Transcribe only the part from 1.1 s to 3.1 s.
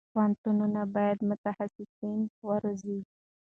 متخصصین وروزي.